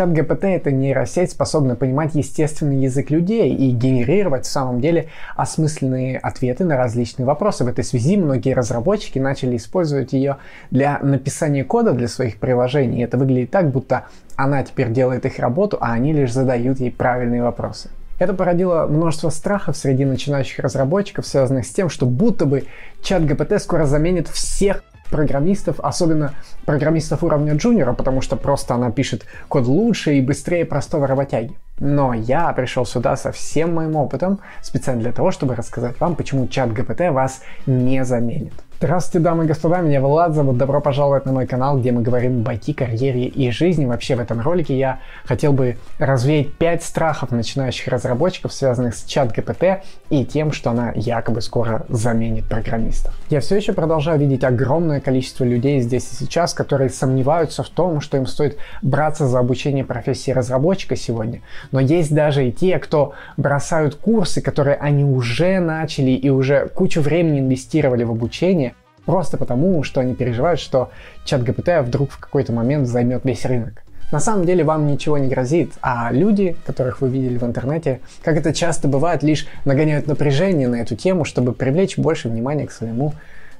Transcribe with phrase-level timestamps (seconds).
[0.00, 6.16] Чат ГПТ— это нейросеть, способная понимать естественный язык людей и генерировать в самом деле осмысленные
[6.16, 7.64] ответы на различные вопросы.
[7.64, 10.38] В этой связи многие разработчики начали использовать ее
[10.70, 13.04] для написания кода для своих приложений.
[13.04, 17.42] Это выглядит так, будто она теперь делает их работу, а они лишь задают ей правильные
[17.42, 17.90] вопросы.
[18.18, 22.64] Это породило множество страхов среди начинающих разработчиков, связанных с тем, что будто бы
[23.02, 26.34] чат ГПТ скоро заменит всех программистов, особенно
[26.64, 31.56] программистов уровня джуниора, потому что просто она пишет код лучше и быстрее простого работяги.
[31.78, 36.46] Но я пришел сюда со всем моим опытом, специально для того, чтобы рассказать вам, почему
[36.46, 38.52] чат ГПТ вас не заменит.
[38.82, 42.42] Здравствуйте, дамы и господа, меня Влад зовут, добро пожаловать на мой канал, где мы говорим
[42.48, 43.84] о IT, карьере и жизни.
[43.84, 49.32] Вообще в этом ролике я хотел бы развеять 5 страхов начинающих разработчиков, связанных с чат
[49.32, 53.12] ГПТ и тем, что она якобы скоро заменит программистов.
[53.28, 58.00] Я все еще продолжаю видеть огромное количество людей здесь и сейчас, которые сомневаются в том,
[58.00, 61.42] что им стоит браться за обучение профессии разработчика сегодня.
[61.70, 67.02] Но есть даже и те, кто бросают курсы, которые они уже начали и уже кучу
[67.02, 68.69] времени инвестировали в обучение,
[69.06, 70.90] Просто потому, что они переживают, что
[71.24, 73.82] чат ГПТ вдруг в какой-то момент займет весь рынок.
[74.12, 78.36] На самом деле вам ничего не грозит, а люди, которых вы видели в интернете, как
[78.36, 83.14] это часто бывает, лишь нагоняют напряжение на эту тему, чтобы привлечь больше внимания к своему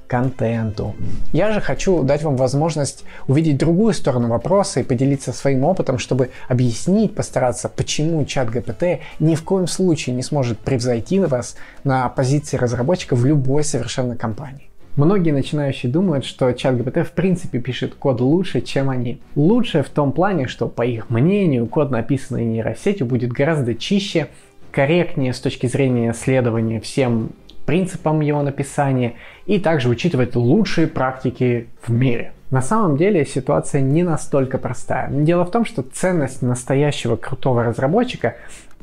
[0.07, 0.93] контенту.
[1.31, 6.31] Я же хочу дать вам возможность увидеть другую сторону вопроса и поделиться своим опытом, чтобы
[6.49, 12.57] объяснить, постараться, почему чат ГПТ ни в коем случае не сможет превзойти вас на позиции
[12.57, 14.70] разработчика в любой совершенно компании.
[14.97, 19.21] Многие начинающие думают, что чат GPT в принципе пишет код лучше, чем они.
[19.35, 24.27] Лучше в том плане, что по их мнению код, написанный нейросетью, будет гораздо чище,
[24.71, 27.31] корректнее с точки зрения следования всем
[27.65, 29.13] принципам его написания
[29.45, 32.33] и также учитывать лучшие практики в мире.
[32.49, 35.09] На самом деле ситуация не настолько простая.
[35.09, 38.35] Дело в том, что ценность настоящего крутого разработчика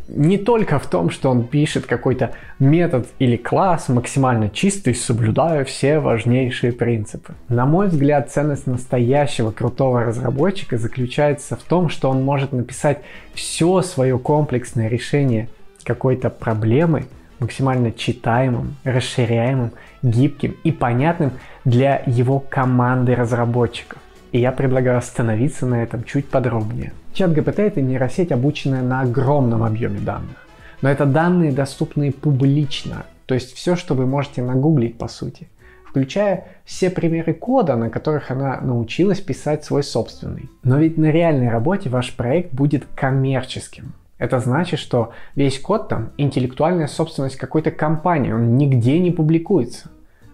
[0.08, 5.98] не только в том, что он пишет какой-то метод или класс максимально чистый, соблюдая все
[5.98, 7.34] важнейшие принципы.
[7.48, 13.02] На мой взгляд, ценность настоящего крутого разработчика заключается в том, что он может написать
[13.34, 15.48] все свое комплексное решение
[15.84, 17.04] какой-то проблемы
[17.38, 21.32] максимально читаемым, расширяемым, гибким и понятным
[21.64, 23.98] для его команды разработчиков.
[24.32, 26.92] И я предлагаю остановиться на этом чуть подробнее.
[27.18, 30.46] Чат GPT это нейросеть, обученная на огромном объеме данных.
[30.82, 35.48] Но это данные, доступные публично, то есть все, что вы можете нагуглить по сути,
[35.84, 40.48] включая все примеры кода, на которых она научилась писать свой собственный.
[40.62, 43.94] Но ведь на реальной работе ваш проект будет коммерческим.
[44.18, 49.90] Это значит, что весь код там интеллектуальная собственность какой-то компании, он нигде не публикуется.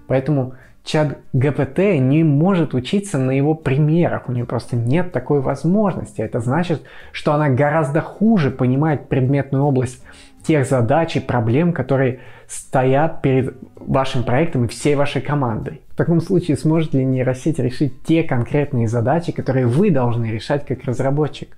[0.07, 0.53] Поэтому
[0.85, 6.21] чат ГПТ не может учиться на его примерах, у нее просто нет такой возможности.
[6.21, 10.05] Это значит, что она гораздо хуже понимает предметную область
[10.47, 15.81] тех задач и проблем, которые стоят перед вашим проектом и всей вашей командой.
[15.91, 20.85] В таком случае сможет ли нейросеть решить те конкретные задачи, которые вы должны решать как
[20.85, 21.57] разработчик?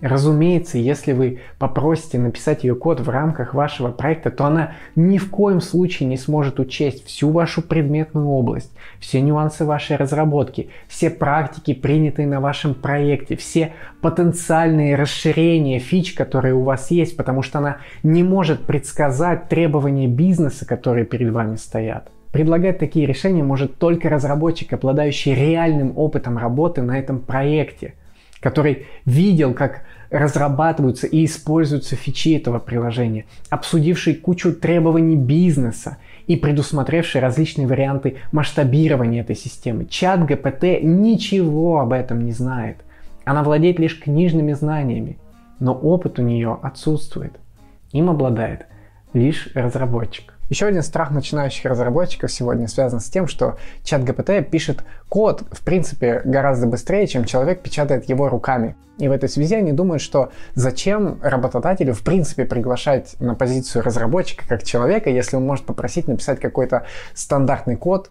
[0.00, 5.28] Разумеется, если вы попросите написать ее код в рамках вашего проекта, то она ни в
[5.28, 8.70] коем случае не сможет учесть всю вашу предметную область,
[9.00, 16.54] все нюансы вашей разработки, все практики, принятые на вашем проекте, все потенциальные расширения фич, которые
[16.54, 22.08] у вас есть, потому что она не может предсказать требования бизнеса, которые перед вами стоят.
[22.30, 27.94] Предлагать такие решения может только разработчик, обладающий реальным опытом работы на этом проекте–
[28.40, 37.20] который видел, как разрабатываются и используются фичи этого приложения, обсудивший кучу требований бизнеса и предусмотревший
[37.20, 39.86] различные варианты масштабирования этой системы.
[39.86, 42.78] Чат ГПТ ничего об этом не знает.
[43.24, 45.18] Она владеет лишь книжными знаниями,
[45.60, 47.38] но опыт у нее отсутствует.
[47.92, 48.66] Им обладает
[49.12, 50.37] лишь разработчик.
[50.48, 55.62] Еще один страх начинающих разработчиков сегодня связан с тем, что чат GPT пишет код, в
[55.62, 58.74] принципе, гораздо быстрее, чем человек печатает его руками.
[58.98, 64.44] И в этой связи они думают, что зачем работодателю в принципе приглашать на позицию разработчика
[64.48, 66.84] как человека, если он может попросить написать какой-то
[67.14, 68.10] стандартный код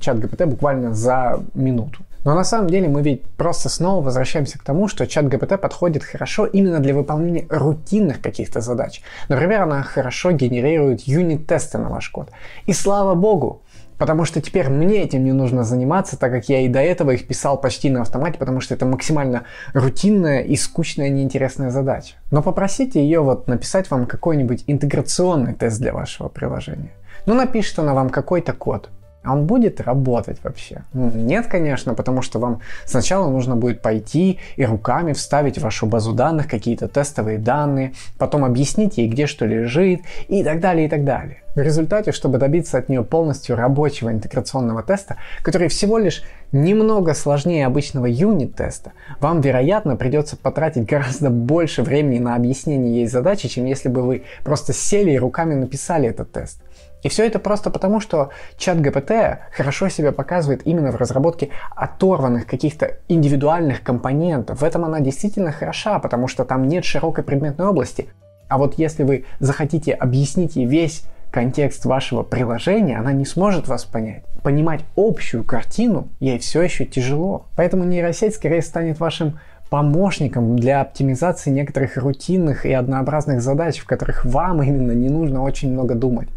[0.00, 2.04] чат GPT буквально за минуту.
[2.24, 6.04] Но на самом деле мы ведь просто снова возвращаемся к тому, что чат GPT подходит
[6.04, 9.02] хорошо именно для выполнения рутинных каких-то задач.
[9.28, 12.30] Например, она хорошо генерирует юнит-тесты на ваш код.
[12.66, 13.62] И слава богу,
[13.98, 17.26] Потому что теперь мне этим не нужно заниматься, так как я и до этого их
[17.26, 19.42] писал почти на автомате, потому что это максимально
[19.74, 22.14] рутинная и скучная неинтересная задача.
[22.30, 26.92] Но попросите ее вот написать вам какой-нибудь интеграционный тест для вашего приложения.
[27.26, 28.88] Ну, напишет она вам какой-то код
[29.28, 30.84] А он будет работать вообще?
[30.94, 36.14] Нет, конечно, потому что вам сначала нужно будет пойти и руками вставить в вашу базу
[36.14, 41.04] данных какие-то тестовые данные, потом объяснить ей, где что лежит и так далее, и так
[41.04, 41.42] далее.
[41.54, 46.22] В результате, чтобы добиться от нее полностью рабочего интеграционного теста, который всего лишь
[46.52, 53.48] немного сложнее обычного юнит-теста, вам, вероятно, придется потратить гораздо больше времени на объяснение ей задачи,
[53.48, 56.62] чем если бы вы просто сели и руками написали этот тест.
[57.02, 62.46] И все это просто потому, что чат ГПТ хорошо себя показывает именно в разработке оторванных
[62.46, 64.60] каких-то индивидуальных компонентов.
[64.60, 68.08] В этом она действительно хороша, потому что там нет широкой предметной области.
[68.48, 73.84] А вот если вы захотите объяснить ей весь контекст вашего приложения, она не сможет вас
[73.84, 74.24] понять.
[74.42, 77.46] Понимать общую картину ей все еще тяжело.
[77.56, 84.24] Поэтому нейросеть скорее станет вашим помощником для оптимизации некоторых рутинных и однообразных задач, в которых
[84.24, 86.28] вам именно не нужно очень много думать.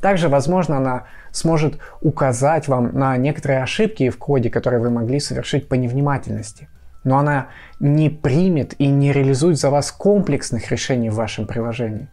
[0.00, 5.68] Также, возможно, она сможет указать вам на некоторые ошибки в коде, которые вы могли совершить
[5.68, 6.68] по невнимательности.
[7.04, 7.48] Но она
[7.78, 12.08] не примет и не реализует за вас комплексных решений в вашем приложении,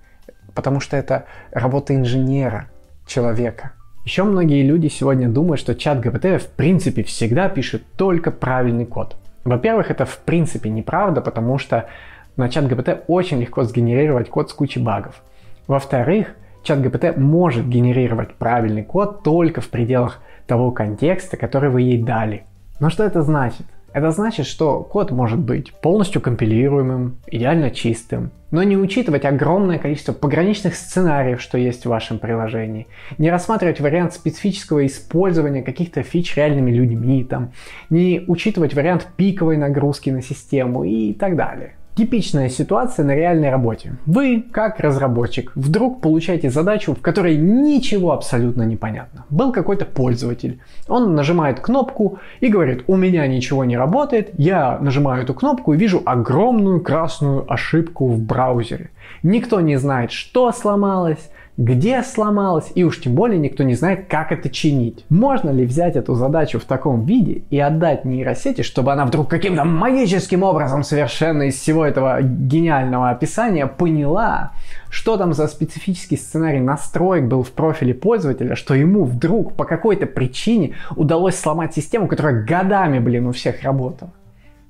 [0.53, 2.69] потому что это работа инженера,
[3.05, 3.71] человека.
[4.05, 9.17] Еще многие люди сегодня думают, что чат GPT в принципе всегда пишет только правильный код.
[9.43, 11.89] Во-первых, это в принципе неправда, потому что
[12.37, 15.21] на чат GPT очень легко сгенерировать код с кучей багов.
[15.67, 16.27] Во-вторых,
[16.67, 22.43] чат GPT может генерировать правильный код только в пределах того контекста, который вы ей дали.
[22.79, 23.65] Но что это значит?
[23.93, 30.11] Это значит, что код может быть полностью компилируемым, идеально чистым, но не учитывать огромное количество
[30.11, 32.87] пограничных сценариев, что есть в вашем приложении,
[33.17, 37.53] не рассматривать вариант специфического использования каких-то фич реальными людьми, там,
[37.89, 41.75] не учитывать вариант пиковой нагрузки на систему и так далее.
[41.97, 43.93] Типичная ситуация на реальной работе.
[44.05, 49.25] Вы, как разработчик, вдруг получаете задачу, в которой ничего абсолютно не понятно.
[49.31, 50.59] Был какой-то пользователь.
[50.87, 54.29] Он нажимает кнопку и говорит, у меня ничего не работает.
[54.37, 58.91] Я нажимаю эту кнопку и вижу огромную красную ошибку в браузере.
[59.23, 64.31] Никто не знает, что сломалось, где сломалось, и уж тем более никто не знает, как
[64.31, 65.05] это чинить.
[65.09, 69.63] Можно ли взять эту задачу в таком виде и отдать нейросети, чтобы она вдруг каким-то
[69.63, 74.51] магическим образом совершенно из всего этого гениального описания поняла,
[74.89, 80.05] что там за специфический сценарий настроек был в профиле пользователя, что ему вдруг по какой-то
[80.05, 84.11] причине удалось сломать систему, которая годами, блин, у всех работала.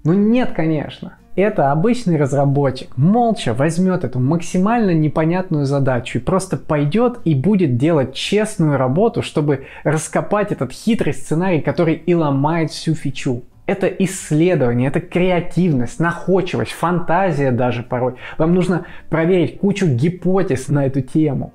[0.06, 1.18] Ну нет, конечно.
[1.38, 8.16] Это обычный разработчик молча возьмет эту максимально непонятную задачу и просто пойдет и будет делать
[8.16, 13.44] честную работу, чтобы раскопать этот хитрый сценарий, который и ломает всю фичу.
[13.68, 18.16] Это исследование, это креативность, находчивость, фантазия даже порой.
[18.40, 21.54] Вам нужно проверить кучу гипотез на эту тему.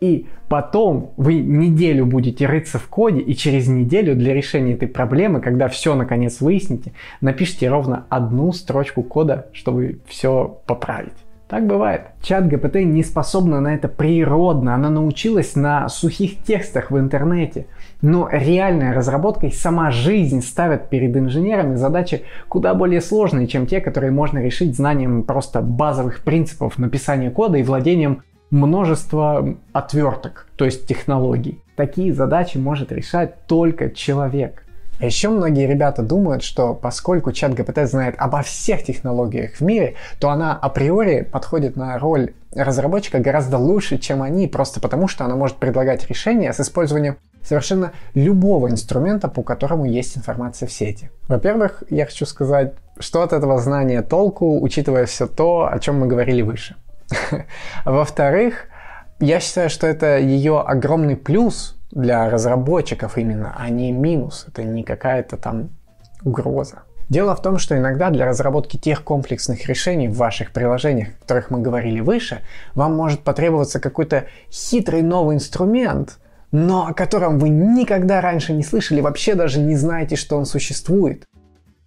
[0.00, 5.40] И потом вы неделю будете рыться в коде, и через неделю для решения этой проблемы,
[5.40, 11.14] когда все наконец выясните, напишите ровно одну строчку кода, чтобы все поправить.
[11.48, 12.02] Так бывает.
[12.22, 17.66] Чат GPT не способна на это природно, она научилась на сухих текстах в интернете.
[18.02, 23.80] Но реальная разработка и сама жизнь ставят перед инженерами задачи куда более сложные, чем те,
[23.80, 30.86] которые можно решить знанием просто базовых принципов написания кода и владением множество отверток, то есть
[30.86, 31.62] технологий.
[31.76, 34.64] Такие задачи может решать только человек.
[35.00, 39.94] А еще многие ребята думают, что поскольку чат GPT знает обо всех технологиях в мире,
[40.18, 45.36] то она априори подходит на роль разработчика гораздо лучше, чем они, просто потому что она
[45.36, 51.10] может предлагать решения с использованием совершенно любого инструмента, по которому есть информация в сети.
[51.28, 56.08] Во-первых, я хочу сказать, что от этого знания толку, учитывая все то, о чем мы
[56.08, 56.74] говорили выше.
[57.84, 58.66] Во-вторых,
[59.20, 64.46] я считаю, что это ее огромный плюс для разработчиков именно, а не минус.
[64.48, 65.70] Это не какая-то там
[66.22, 66.82] угроза.
[67.08, 71.50] Дело в том, что иногда для разработки тех комплексных решений в ваших приложениях, о которых
[71.50, 72.40] мы говорили выше,
[72.74, 76.18] вам может потребоваться какой-то хитрый новый инструмент,
[76.52, 81.24] но о котором вы никогда раньше не слышали, вообще даже не знаете, что он существует.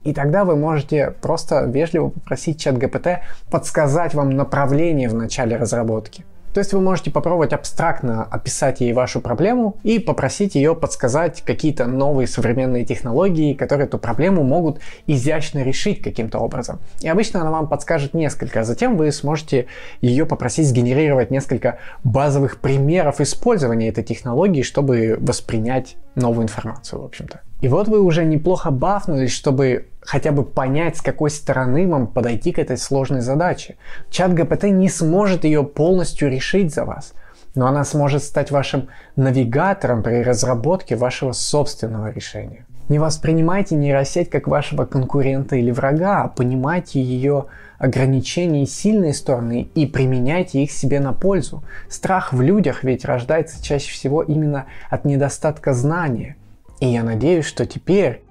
[0.03, 6.25] И тогда вы можете просто вежливо попросить чат GPT подсказать вам направление в начале разработки.
[6.53, 11.85] То есть вы можете попробовать абстрактно описать ей вашу проблему и попросить ее подсказать какие-то
[11.87, 16.79] новые современные технологии, которые эту проблему могут изящно решить каким-то образом.
[16.99, 19.67] И обычно она вам подскажет несколько, а затем вы сможете
[20.01, 27.39] ее попросить сгенерировать несколько базовых примеров использования этой технологии, чтобы воспринять новую информацию, в общем-то.
[27.61, 32.51] И вот вы уже неплохо бафнулись, чтобы хотя бы понять, с какой стороны вам подойти
[32.51, 33.77] к этой сложной задаче.
[34.09, 37.13] Чат GPT не сможет ее полностью решить за вас.
[37.53, 38.87] но она сможет стать вашим
[39.17, 42.65] навигатором при разработке вашего собственного решения.
[42.87, 49.69] Не воспринимайте нейросеть как вашего конкурента или врага, а понимайте ее ограничения и сильные стороны
[49.75, 51.63] и применяйте их себе на пользу.
[51.89, 56.35] Страх в людях ведь рождается чаще всего именно от недостатка знания.
[56.81, 58.23] И я надеюсь, что теперь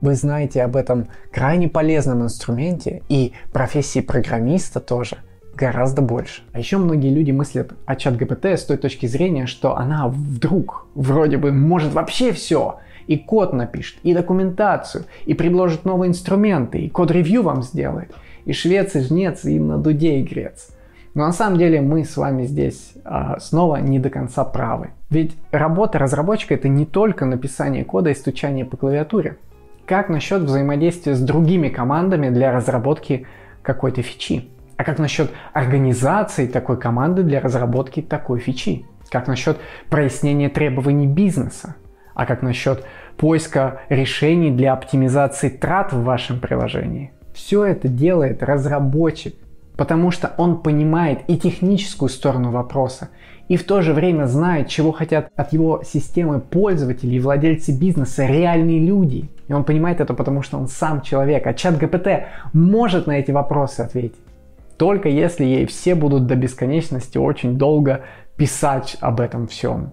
[0.00, 5.18] вы знаете об этом крайне полезном инструменте и профессии программиста тоже
[5.54, 6.42] гораздо больше.
[6.52, 10.86] А еще многие люди мыслят о чат ГПТ с той точки зрения, что она вдруг
[10.94, 12.78] вроде бы может вообще все.
[13.06, 18.12] И код напишет, и документацию, и предложит новые инструменты, и код-ревью вам сделает
[18.48, 20.70] и швец, и жнец, и на дуде и грец.
[21.18, 24.90] Но на самом деле мы с вами здесь а, снова не до конца правы.
[25.10, 29.36] Ведь работа разработчика это не только написание кода и стучание по клавиатуре.
[29.84, 33.26] Как насчет взаимодействия с другими командами для разработки
[33.62, 34.48] какой-то фичи?
[34.76, 38.86] А как насчет организации такой команды для разработки такой фичи?
[39.10, 39.58] Как насчет
[39.90, 41.74] прояснения требований бизнеса?
[42.14, 42.84] А как насчет
[43.16, 47.10] поиска решений для оптимизации трат в вашем приложении?
[47.34, 49.34] Все это делает разработчик,
[49.78, 53.10] потому что он понимает и техническую сторону вопроса,
[53.46, 58.26] и в то же время знает, чего хотят от его системы пользователи и владельцы бизнеса,
[58.26, 59.30] реальные люди.
[59.46, 61.46] И он понимает это, потому что он сам человек.
[61.46, 64.18] А чат ГПТ может на эти вопросы ответить.
[64.76, 68.02] Только если ей все будут до бесконечности очень долго
[68.36, 69.92] писать об этом всем.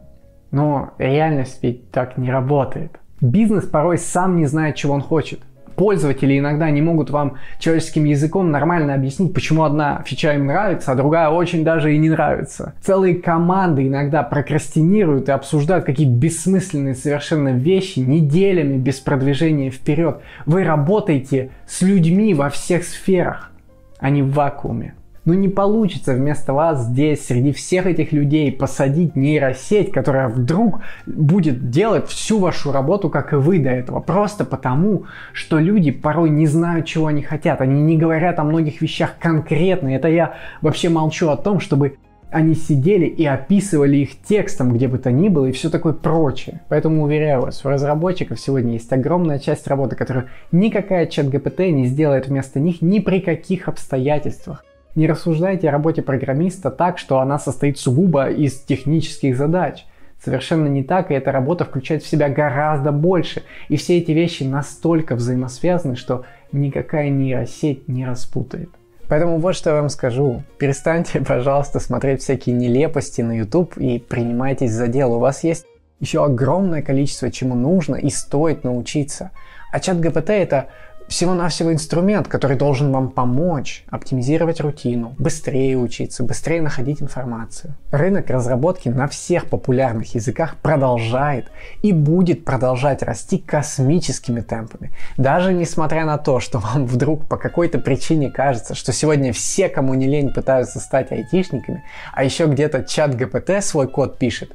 [0.50, 3.00] Но реальность ведь так не работает.
[3.22, 5.42] Бизнес порой сам не знает, чего он хочет
[5.76, 10.96] пользователи иногда не могут вам человеческим языком нормально объяснить, почему одна фича им нравится, а
[10.96, 12.74] другая очень даже и не нравится.
[12.82, 20.22] Целые команды иногда прокрастинируют и обсуждают какие бессмысленные совершенно вещи неделями без продвижения вперед.
[20.46, 23.52] Вы работаете с людьми во всех сферах,
[24.00, 24.96] а не в вакууме.
[25.26, 30.82] Но ну, не получится вместо вас здесь, среди всех этих людей, посадить нейросеть, которая вдруг
[31.08, 34.02] будет делать всю вашу работу, как и вы до этого.
[34.02, 37.60] Просто потому, что люди порой не знают, чего они хотят.
[37.62, 39.90] Они не говорят о многих вещах конкретно.
[39.90, 41.98] Это я вообще молчу о том, чтобы
[42.30, 46.62] они сидели и описывали их текстом, где бы то ни было, и все такое прочее.
[46.70, 51.86] Поэтому уверяю вас, у разработчиков сегодня есть огромная часть работы, которую никакая чат ГПТ не
[51.86, 54.64] сделает вместо них ни при каких обстоятельствах.
[54.96, 59.86] Не рассуждайте о работе программиста так, что она состоит сугубо из технических задач.
[60.24, 63.44] Совершенно не так, и эта работа включает в себя гораздо больше.
[63.68, 66.24] И все эти вещи настолько взаимосвязаны, что
[66.54, 68.70] никакая нейросеть не распутает.
[69.10, 70.44] Поэтому вот что я вам скажу.
[70.58, 75.16] Перестаньте, пожалуйста, смотреть всякие нелепости на YouTube и принимайтесь за дело.
[75.16, 75.66] У вас есть
[76.00, 79.32] еще огромное количество чему нужно и стоит научиться.
[79.72, 80.68] А чат ГПТ это
[81.08, 87.76] всего-навсего инструмент, который должен вам помочь оптимизировать рутину, быстрее учиться, быстрее находить информацию.
[87.92, 94.92] Рынок разработки на всех популярных языках продолжает и будет продолжать расти космическими темпами.
[95.18, 99.94] Даже несмотря на то, что вам вдруг по какой-то причине кажется, что сегодня все, кому
[99.94, 101.84] не лень, пытаются стать айтишниками,
[102.14, 104.52] а еще где-то чат ГПТ свой код пишет,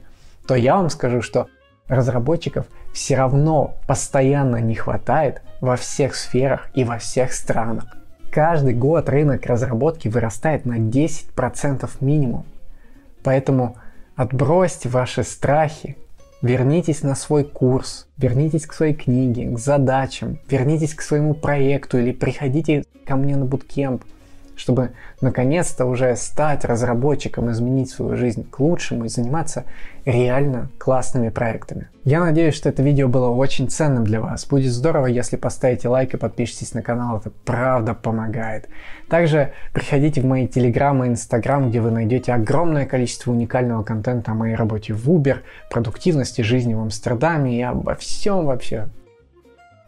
[0.46, 1.46] то я вам скажу, что
[1.90, 7.96] разработчиков все равно постоянно не хватает во всех сферах и во всех странах.
[8.30, 12.46] Каждый год рынок разработки вырастает на 10% минимум.
[13.24, 13.76] Поэтому
[14.14, 15.98] отбросьте ваши страхи,
[16.40, 22.12] вернитесь на свой курс, вернитесь к своей книге, к задачам, вернитесь к своему проекту или
[22.12, 24.04] приходите ко мне на буткемп–
[24.60, 24.90] чтобы
[25.22, 29.64] наконец-то уже стать разработчиком, изменить свою жизнь к лучшему и заниматься
[30.04, 31.88] реально классными проектами.
[32.04, 34.46] Я надеюсь, что это видео было очень ценным для вас.
[34.46, 38.68] Будет здорово, если поставите лайк и подпишитесь на канал, это правда помогает.
[39.08, 44.34] Также приходите в мои телеграм и инстаграм, где вы найдете огромное количество уникального контента о
[44.34, 45.38] моей работе в Uber,
[45.70, 48.88] продуктивности жизни в Амстердаме и обо всем вообще.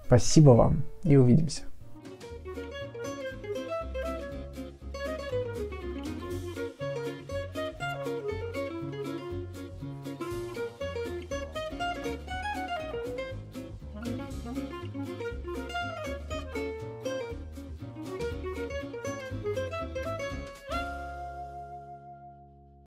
[0.06, 1.71] Спасибо вам и увидимся.